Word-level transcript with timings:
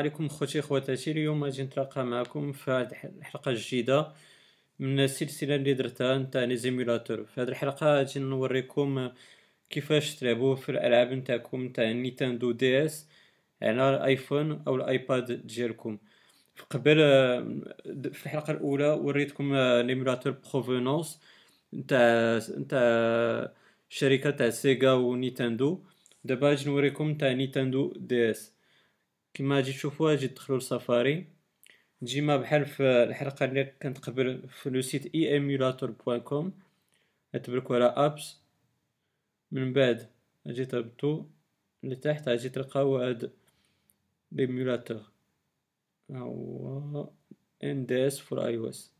عليكم 0.00 0.28
خوتي 0.28 0.62
خواتاتي 0.62 1.10
اليوم 1.10 1.44
غادي 1.44 1.62
نتلاقى 1.62 2.04
معكم 2.04 2.52
في 2.52 2.70
هذه 2.70 2.96
الحلقة 3.04 3.50
الجديدة 3.50 4.12
من 4.78 5.00
السلسلة 5.00 5.54
اللي 5.54 5.74
درتها 5.74 6.18
نتاع 6.18 6.44
les 6.44 6.56
émulateurs 6.56 7.24
في 7.24 7.40
هذه 7.40 7.48
الحلقة 7.48 7.86
غادي 7.86 8.20
نوريكم 8.20 9.10
كيفاش 9.70 10.14
تلعبوا 10.14 10.54
في 10.54 10.68
الألعاب 10.68 11.12
نتاعكم 11.12 11.64
نتاع 11.64 11.92
Nintendo 11.92 12.50
DS 12.52 13.08
على 13.62 13.96
الآيفون 13.96 14.62
أو 14.66 14.76
الآيباد 14.76 15.46
ديالكم. 15.46 15.98
قبل 16.70 16.96
في 18.12 18.26
الحلقة 18.26 18.50
الأولى 18.50 18.86
وريتكم 18.88 19.54
l'émulateur 19.56 20.32
Provenance 20.32 21.20
نتاع 21.74 22.40
نتاع 22.58 23.52
شركة 23.88 24.30
تاع 24.30 24.50
Sega 24.50 24.92
و 24.92 25.02
Nintendo 25.02 25.84
دابا 26.24 26.48
غادي 26.48 26.64
نوريكم 26.70 27.14
تاع 27.14 27.32
Nintendo 27.32 27.92
DS 27.96 28.59
كما 29.34 29.56
غادي 29.56 29.72
تشوفوا 29.72 30.10
غادي 30.10 30.28
تدخلوا 30.28 30.58
لسفاري. 30.58 31.26
ديما 32.02 32.36
بحال 32.36 32.66
في 32.66 32.82
الحلقة 32.82 33.44
اللي 33.44 33.64
كانت 33.64 33.98
قبل 33.98 34.48
في 34.48 34.70
le 34.70 34.80
site 34.80 35.14
iEmulators 35.14 35.90
point 35.90 36.20
com 36.20 36.52
تبركوا 37.42 37.76
على 37.76 37.84
apps 37.84 38.36
من 39.52 39.72
بعد 39.72 40.10
غادي 40.46 40.64
تهبطوا 40.64 41.24
لتحت 41.82 42.28
غادي 42.28 42.48
تلقاو 42.48 42.96
هاد 42.98 43.32
l'émulateur 44.32 45.10
هو 46.10 47.10
ان 47.64 47.86
دي 47.86 48.06
اس 48.06 48.18
فور 48.20 48.46
اي 48.46 48.56
أو 48.56 48.68
اس 48.68 48.92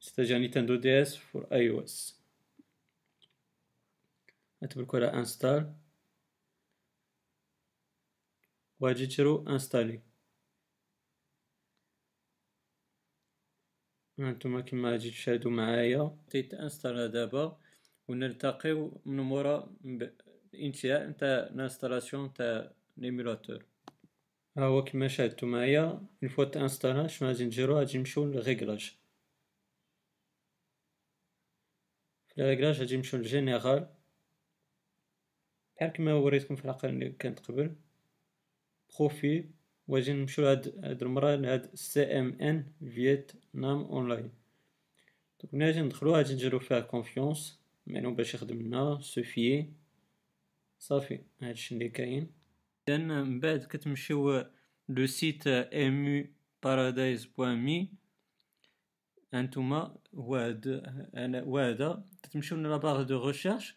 ستاجا 0.00 0.38
نينتندو 0.38 0.76
دي 0.76 1.02
اس 1.02 1.16
فور 1.16 1.46
اي 1.52 1.70
أو 1.70 1.84
اس 1.84 2.20
تبركوا 4.70 4.98
على 4.98 5.12
install 5.12 5.72
وغادي 8.80 9.06
ديرو 9.06 9.48
installer. 9.48 10.02
هانتوما 14.18 14.60
كيما 14.60 14.90
غادي 14.90 15.10
تشاهدو 15.10 15.50
معايا. 15.50 16.18
تيتانستالا 16.30 17.06
دابا 17.06 17.60
ونلتقيو 18.08 19.00
من 19.06 19.20
مورا 19.20 19.76
الانتهاء 20.54 21.08
نتاع 21.08 21.28
ال 21.28 21.36
installation 21.36 22.32
تاع 22.32 22.72
l'émulateur 22.96 23.64
ها 24.56 24.64
هو 24.64 24.84
كيما 24.84 25.08
شاهدتو 25.08 25.46
معايا 25.46 25.84
une 26.22 26.28
fois 26.28 26.44
تانستالا 26.44 27.06
شنو 27.06 27.28
غادي 27.28 27.44
نديرو 27.44 27.78
غادي 27.78 27.98
نمشيو 27.98 28.24
لل 28.24 28.38
réglage. 28.38 28.96
في 32.28 32.40
ال 32.40 32.45
réglage 32.45 32.80
غادي 32.80 32.96
نمشيو 32.96 33.18
لل 33.18 33.33
général. 33.33 33.94
بحال 35.76 35.90
كيما 35.92 36.14
وريتكم 36.14 36.56
في 36.56 36.64
الحلقة 36.64 36.88
اللي 36.88 37.10
كانت 37.10 37.40
قبل. 37.40 37.76
profil 38.98 39.50
وغادي 39.88 40.12
نمشيو 40.12 40.44
لهاد 40.44 40.84
هاد 40.84 41.02
المرة 41.02 41.34
لهاد 41.34 41.74
CMN 41.74 42.64
Vietnam 42.94 43.78
Online 43.78 44.30
donc 45.42 45.54
ملي 45.54 45.66
غادي 45.66 45.80
ندخلو 45.80 46.14
غادي 46.14 46.34
نديرو 46.34 46.58
فيها 46.58 46.80
confiance 46.80 47.60
معنو 47.86 48.14
باش 48.14 48.34
يخدم 48.34 48.62
لنا 48.62 48.98
سوفيي 49.00 49.72
صافي 50.78 51.20
هادشي 51.42 51.74
اللي 51.74 51.88
كاين 51.88 52.30
اذا 52.88 52.98
من 52.98 53.40
بعد 53.40 53.64
كتمشيو 53.64 54.44
le 54.88 55.06
site 55.06 55.48
point 57.36 57.56
me 57.64 57.88
هانتوما 59.34 59.96
هو 60.14 60.36
هاد 60.36 60.82
هو 61.16 61.58
هذا 61.58 62.04
تمشيو 62.32 62.58
la 62.58 62.71
barre 62.71 63.02
de 63.02 63.26
recherche 63.26 63.76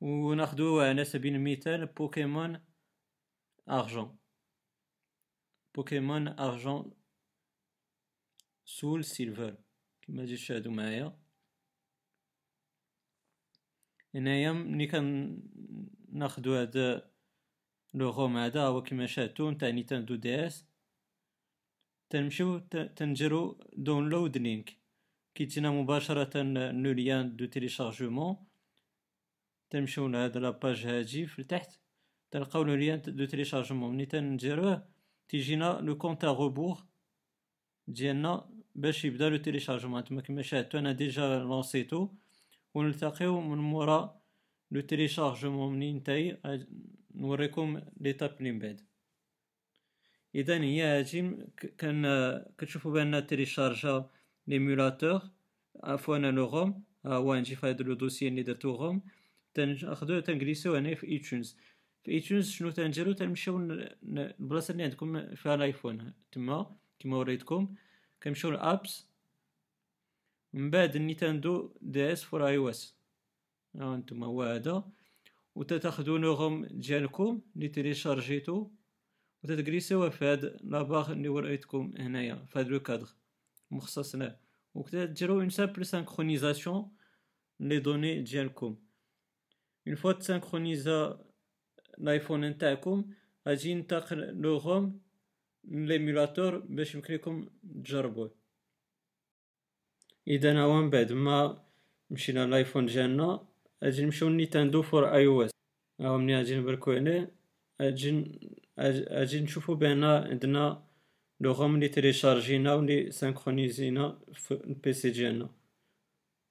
وناخدو 0.00 0.80
على 0.80 1.04
سبيل 1.04 1.34
المثال 1.34 1.86
Pokémon 1.86 2.60
argent 3.68 4.16
Pokémon 5.74 6.28
argent 6.28 6.92
SoulSilver 8.64 9.56
كما 10.02 10.24
تجي 10.24 10.36
تشاهدو 10.36 10.70
معايا 10.70 11.18
هنايا 14.14 14.52
ملي 14.52 14.86
كان 14.86 15.38
ناخدو 16.12 16.54
هذا 16.54 17.10
le 17.94 18.10
ROM 18.10 18.36
هذا 18.36 18.62
هو 18.62 18.82
كما 18.82 19.06
شاهدتو 19.06 19.50
نتاع 19.50 19.70
Nintendo 19.70 20.14
DS 20.14 20.66
تنمشيو 22.10 22.58
تنديرو 22.96 23.58
download 23.76 24.38
link 24.38 24.76
كيجينا 25.34 25.70
مباشرة 25.70 26.42
le 26.82 26.92
lien 26.92 27.36
de 27.36 27.44
téléchargement 27.44 28.36
تنمشيو 29.70 30.08
لهاد 30.08 30.36
la 30.36 30.53
page 30.53 30.86
هادي 30.86 31.26
في 31.26 31.38
التحت 31.38 31.80
تلقاو 32.30 32.62
le 32.62 32.74
lien 32.74 33.02
de 33.02 33.24
téléchargement 33.24 33.94
ملي 33.94 34.06
تنديروه 34.06 34.93
تيجينا 35.28 35.80
le 35.82 35.98
compte 35.98 36.24
à 36.24 36.31
rebours 36.31 36.84
ديالنا 37.88 38.50
باش 38.74 39.04
يبدا 39.04 39.28
le 39.28 39.36
téléchargement 39.36 40.04
تما 40.04 40.20
كما 40.20 40.42
شاهدتو 40.42 40.78
أنا 40.78 40.92
déjà 40.92 41.38
لونسيتو 41.38 42.08
ونلتقيو 42.74 43.40
من 43.40 43.58
مورا 43.58 44.20
le 44.70 44.80
téléchargement 44.80 45.72
منين 45.72 45.96
نتاي 45.96 46.38
نوريكم 47.14 47.80
l'étape 48.00 48.36
اللي 48.38 48.52
من 48.52 48.58
بعد 48.58 48.80
اذا 50.34 50.60
هي 50.60 50.82
هادي 50.82 51.36
كان 51.78 52.04
كتشوفوا 52.58 52.92
بان 52.92 53.26
تيليشارجا 53.26 54.10
l'émulateur 54.46 55.22
عفوا 55.84 56.18
le 56.18 56.46
ROM 56.46 56.84
ها 57.04 57.14
هو 57.16 57.34
نجي 57.34 57.56
هذا 57.64 57.82
le 57.82 57.94
dossier 57.94 58.28
اللي 58.28 58.42
درتو 58.42 58.76
ROM 58.76 59.02
تناخدو 59.54 60.20
تنجليسيو 60.20 60.74
هنا 60.74 60.94
في 60.94 61.06
iTunes 61.06 61.56
في 62.04 62.10
iTunes 62.10 62.50
شنو 62.50 62.70
تنديرو 62.70 63.12
تنمشيو 63.12 63.58
البلاصه 63.58 64.72
اللي 64.72 64.82
عندكم 64.82 65.34
فيها 65.34 65.54
الآيفون. 65.54 66.12
تما 66.32 66.76
كما 66.98 67.16
وريتكم 67.16 67.74
كنمشيو 68.22 68.50
l'apps 68.50 69.08
من 70.52 70.70
بعد 70.70 70.96
Nintendo 70.96 71.72
DS 71.80 72.22
for 72.22 72.46
iOS. 72.46 72.96
ها 73.76 73.94
انتما 73.94 74.26
هو 74.26 74.42
هذا. 74.42 74.90
وتتاخدو 75.54 76.18
نوغم 76.18 76.64
ديالكم 76.64 77.40
اللي 77.56 77.68
تيليشارجيتو. 77.68 78.70
وتتجليسوه 79.44 80.08
في 80.08 80.24
هاد 80.24 80.58
la 80.64 80.78
barre 80.78 81.12
اللي 81.12 81.28
وريتكم 81.28 81.92
هنايا 81.98 82.34
في 82.34 82.58
هاد 82.58 82.68
le 82.68 82.80
cadre. 82.80 83.08
مخصص 83.70 84.14
له 84.14 84.36
وكتديرو 84.74 85.40
un 85.40 85.50
simple 85.50 85.86
synchronisation 85.86 86.90
les 87.60 87.78
données 87.78 88.22
ديالكم. 88.22 88.76
une 89.86 89.96
fois 89.96 90.12
تسانكرونيزا 90.12 91.24
الايفون 91.98 92.44
نتاعكم 92.44 93.04
غادي 93.48 93.70
ينتقل 93.70 94.18
le 94.42 94.58
ROM 94.58 95.00
l'émulateur 95.64 96.58
باش 96.58 96.94
يمكن 96.94 97.14
لكم 97.14 97.48
تجربوه 97.84 98.30
اذا 100.28 100.60
هو 100.60 100.72
من 100.80 100.90
بعد 100.90 101.12
ما 101.12 101.64
مشينا 102.10 102.46
لايفون 102.46 102.86
ديالنا 102.86 103.46
غادي 103.84 104.04
نمشيو 104.04 104.28
Nintendo 104.28 104.82
for 104.82 105.14
iOS 105.14 105.50
ها 106.00 106.16
ملي 106.16 106.36
غادي 106.36 106.56
نبركو 106.58 106.92
هنا 106.92 107.30
غادي 107.82 108.10
غادي 109.16 109.40
نشوفو 109.40 109.74
بان 109.74 110.04
عندنا 110.04 110.84
le 111.40 111.52
ROM 111.52 111.80
لي 111.80 111.88
تيليشارجينا 111.88 112.74
و 112.74 112.80
لي 112.80 113.10
سانكرونيزينا 113.10 114.18
في 114.34 114.54
ال 114.54 114.73
PC 114.73 115.10
ديالنا 115.10 115.50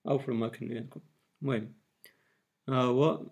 أو 0.08 0.18
في 0.20 0.30
ال 0.30 0.39
Mac 0.39 0.68
ديالكم 0.68 1.02
المهم 1.42 1.74
ها 2.70 2.82
هو 2.82 3.26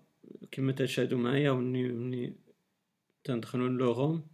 كما 0.50 0.72
تشاهدوا 0.72 1.18
معايا 1.18 1.50
وني 1.50 1.88
مني 1.88 2.36
تندخلو 3.24 3.66
le 3.66 3.90
ROM 3.90 4.26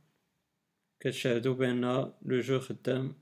كتشاهدوا 1.00 1.54
بأن 1.54 1.80
le 2.22 2.40
jeu 2.40 2.58
خدام 2.60 3.14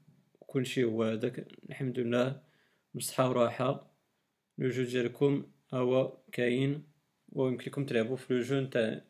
كلشي 0.46 0.84
هو 0.84 1.02
هذاك. 1.02 1.48
الحمد 1.70 1.98
لله 1.98 2.40
بصحة 2.94 3.28
وراحة. 3.30 3.90
le 4.58 4.68
jeu 4.70 4.82
ديالكم 4.82 5.46
هو 5.74 6.18
كاين 6.32 6.82
ويمكن 7.32 7.70
لكم 7.70 7.86
تلعبوا 7.86 8.16
في 8.16 8.34
le 8.34 8.40
jeu 8.40 8.60
نتاع 8.60 9.00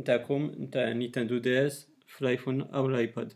نتاعكم 0.00 0.54
نتاع 0.60 0.92
Nintendo 0.92 1.38
DS 1.38 1.88
في 2.06 2.22
الآيفون 2.22 2.62
أو 2.62 2.86
الآيباد. 2.86 3.32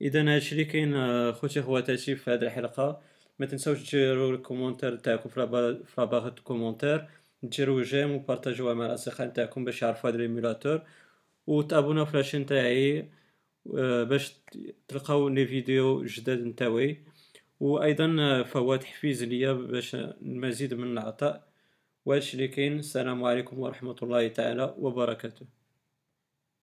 إذا 0.00 0.34
هادشي 0.34 0.52
اللي 0.52 0.64
كاين 0.64 1.32
خوتي 1.32 1.62
خواتاتي 1.62 2.16
في 2.16 2.30
هذه 2.30 2.42
الحلقة 2.42 3.02
ما 3.38 3.46
تنساوش 3.46 3.90
ديروا 3.90 4.32
ال 4.32 4.37
commentaire 4.37 4.96
تاعكم 4.96 5.28
في 5.28 5.40
la 5.98 6.07
barre 6.07 6.28
commentaire. 6.28 7.08
ديروا 7.42 7.82
j'aime 7.82 8.10
وبارطاجوها 8.12 8.74
مع 8.74 8.86
الاصدقاء 8.86 9.26
نتاعكم 9.28 9.64
باش 9.64 9.82
يعرفوا 9.82 10.10
هذا 10.10 10.16
ال 10.16 10.23
émulateur 10.23 10.82
وتابوناو 11.46 12.06
في 12.06 12.16
لاشين 12.16 12.46
تاعي 12.46 13.08
باش 14.04 14.34
تلقاو 14.88 15.28
لي 15.28 15.46
فيديو 15.46 16.04
جداد 16.04 16.44
نتاوي 16.44 17.04
وأيضا 17.60 18.42
فهو 18.42 18.76
تحفيز 18.76 19.24
ليا 19.24 19.52
باش 19.52 19.94
المزيد 19.94 20.74
من 20.74 20.92
العطاء 20.92 21.48
وهادشي 22.06 22.34
اللي 22.36 22.48
كاين 22.48 22.78
السلام 22.78 23.24
عليكم 23.24 23.58
ورحمه 23.60 23.96
الله 24.02 24.28
تعالى 24.28 24.74
وبركاته 24.78 25.46